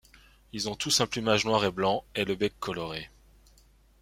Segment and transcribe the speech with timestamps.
[0.51, 3.07] Ils ont tous un plumage noir et blanc et le bec coloré.